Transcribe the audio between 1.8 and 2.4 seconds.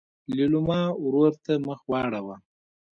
واړوه.